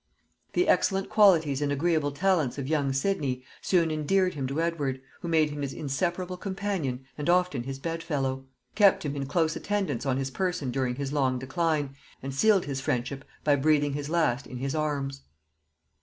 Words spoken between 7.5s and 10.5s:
his bed fellow; kept him in close attendance on his